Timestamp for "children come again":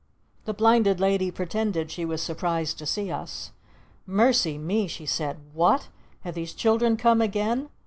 6.55-7.69